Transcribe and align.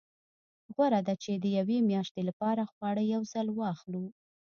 غوره 0.73 0.99
ده 1.07 1.13
چې 1.23 1.31
د 1.43 1.45
یوې 1.57 1.77
میاشتې 1.91 2.21
لپاره 2.29 2.63
خواړه 2.71 3.01
په 3.05 3.09
یو 3.13 3.21
ځل 3.33 3.47
واخلو. 3.53 4.05